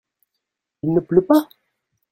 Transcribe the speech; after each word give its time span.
Il 0.81 0.93
ne 0.95 0.99
pleut 0.99 1.27
pas? 1.27 1.47